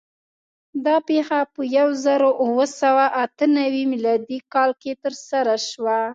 [0.85, 3.93] دا پېښه په یو زرو اوه سوه اته نوي م
[4.53, 5.99] کال کې ترسره شوه.